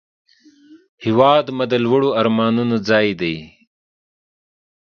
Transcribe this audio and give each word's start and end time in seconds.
هیواد 1.03 1.45
مې 1.57 1.65
د 1.71 1.73
لوړو 1.85 2.09
آرمانونو 2.21 2.75
ځای 2.89 3.07
دی 3.21 3.35